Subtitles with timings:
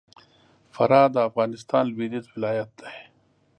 [0.75, 2.95] فراه د افغانستان لوېدیځ ولایت دی